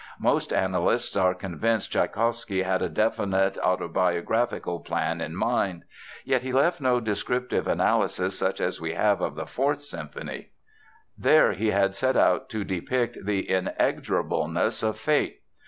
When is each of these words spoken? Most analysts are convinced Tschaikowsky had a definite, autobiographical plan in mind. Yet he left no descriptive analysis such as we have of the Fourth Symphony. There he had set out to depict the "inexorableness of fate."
Most 0.19 0.51
analysts 0.51 1.15
are 1.15 1.35
convinced 1.35 1.91
Tschaikowsky 1.91 2.63
had 2.63 2.81
a 2.81 2.89
definite, 2.89 3.59
autobiographical 3.59 4.79
plan 4.79 5.21
in 5.21 5.35
mind. 5.35 5.83
Yet 6.25 6.41
he 6.41 6.51
left 6.51 6.81
no 6.81 6.99
descriptive 6.99 7.67
analysis 7.67 8.35
such 8.35 8.59
as 8.59 8.81
we 8.81 8.95
have 8.95 9.21
of 9.21 9.35
the 9.35 9.45
Fourth 9.45 9.83
Symphony. 9.83 10.53
There 11.19 11.53
he 11.53 11.69
had 11.69 11.93
set 11.93 12.17
out 12.17 12.49
to 12.49 12.63
depict 12.63 13.27
the 13.27 13.43
"inexorableness 13.47 14.81
of 14.81 14.97
fate." 14.97 15.43